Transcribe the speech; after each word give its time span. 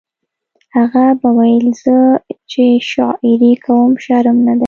هغه 0.75 1.05
به 1.21 1.29
ویل 1.37 1.67
زه 1.83 1.97
چې 2.51 2.65
شاعري 2.91 3.53
کوم 3.65 3.89
شرم 4.03 4.37
نه 4.47 4.53
دی 4.55 4.59